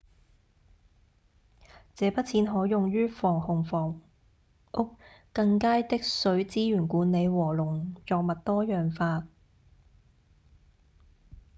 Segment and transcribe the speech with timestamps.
[1.93, 4.01] 這筆錢可用於防洪房
[4.73, 4.95] 屋、
[5.31, 9.27] 更佳的水資源管理和農作物多樣化